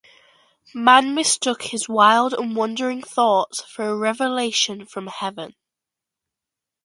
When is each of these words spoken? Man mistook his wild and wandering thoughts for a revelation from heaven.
Man 0.73 1.13
mistook 1.13 1.61
his 1.61 1.87
wild 1.87 2.33
and 2.33 2.55
wandering 2.55 3.03
thoughts 3.03 3.61
for 3.61 3.85
a 3.87 3.95
revelation 3.95 4.87
from 4.87 5.05
heaven. 5.05 5.53